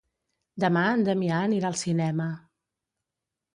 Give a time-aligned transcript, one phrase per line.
[0.63, 2.29] Demà en Damià anirà al cinema.